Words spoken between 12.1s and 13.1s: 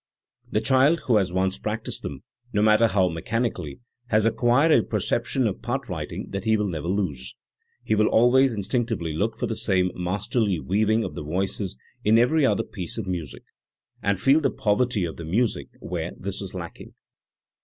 every other piece of